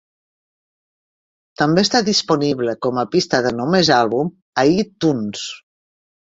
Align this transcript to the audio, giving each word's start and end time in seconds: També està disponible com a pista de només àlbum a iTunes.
També 1.63 1.83
està 1.87 2.01
disponible 2.07 2.75
com 2.87 3.03
a 3.03 3.05
pista 3.17 3.43
de 3.49 3.53
només 3.61 3.95
àlbum 4.01 4.35
a 4.63 4.67
iTunes. 4.81 5.49